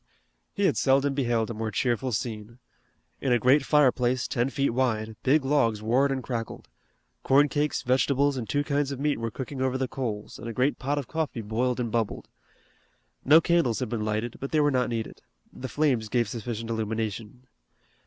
He 0.55 0.65
had 0.65 0.77
seldom 0.77 1.13
beheld 1.13 1.51
a 1.51 1.53
more 1.53 1.69
cheerful 1.69 2.11
scene. 2.11 2.57
In 3.19 3.31
a 3.31 3.37
great 3.37 3.63
fireplace 3.63 4.27
ten 4.27 4.49
feet 4.49 4.71
wide 4.71 5.15
big 5.21 5.45
logs 5.45 5.83
roared 5.83 6.11
and 6.11 6.23
crackled. 6.23 6.67
Corn 7.21 7.47
cakes, 7.47 7.83
vegetables, 7.83 8.35
and 8.35 8.49
two 8.49 8.63
kinds 8.63 8.91
of 8.91 8.99
meat 8.99 9.19
were 9.19 9.29
cooking 9.29 9.61
over 9.61 9.77
the 9.77 9.87
coals 9.87 10.39
and 10.39 10.47
a 10.47 10.53
great 10.53 10.79
pot 10.79 10.97
of 10.97 11.07
coffee 11.07 11.41
boiled 11.41 11.79
and 11.79 11.91
bubbled. 11.91 12.29
No 13.23 13.39
candles 13.39 13.79
had 13.79 13.89
been 13.89 14.03
lighted, 14.03 14.37
but 14.39 14.49
they 14.51 14.59
were 14.59 14.71
not 14.71 14.89
needed. 14.89 15.21
The 15.53 15.69
flames 15.69 16.09
gave 16.09 16.27
sufficient 16.27 16.71
illumination. 16.71 17.45